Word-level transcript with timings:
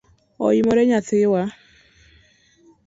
Oimore 0.45 0.81
nyathiwa? 0.89 1.41